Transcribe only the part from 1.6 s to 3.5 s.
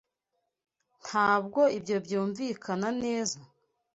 ibyo byumvikana neza?